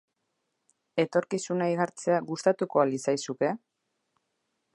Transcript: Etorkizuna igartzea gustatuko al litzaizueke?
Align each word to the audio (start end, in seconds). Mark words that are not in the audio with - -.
Etorkizuna 1.03 1.67
igartzea 1.75 2.17
gustatuko 2.31 2.85
al 2.85 2.93
litzaizueke? 2.97 3.53